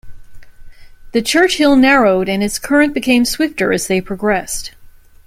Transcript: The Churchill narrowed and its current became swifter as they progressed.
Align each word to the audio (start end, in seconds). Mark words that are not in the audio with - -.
The 1.11 1.21
Churchill 1.21 1.75
narrowed 1.75 2.27
and 2.27 2.41
its 2.43 2.57
current 2.57 2.91
became 2.95 3.23
swifter 3.23 3.71
as 3.71 3.85
they 3.85 4.01
progressed. 4.01 4.71